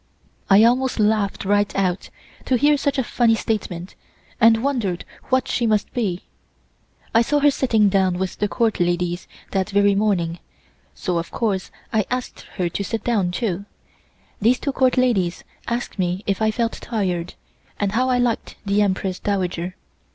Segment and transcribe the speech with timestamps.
[0.49, 2.09] I almost laughed right out,
[2.45, 3.93] to hear such a funny statement,
[4.39, 6.23] and wondered what she must be.
[7.13, 10.39] I saw her sitting down with the Court ladies that very morning,
[10.95, 13.65] so of course I asked her to sit down, too.
[14.41, 17.35] These two Court ladies asked me if I felt tired,
[17.79, 19.75] and how I liked the Empress Dowager.